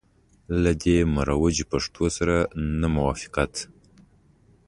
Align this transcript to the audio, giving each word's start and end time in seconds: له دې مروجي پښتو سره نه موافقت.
له 0.61 0.71
دې 0.83 0.97
مروجي 1.15 1.65
پښتو 1.71 2.03
سره 2.17 2.35
نه 2.79 2.87
موافقت. 2.95 3.53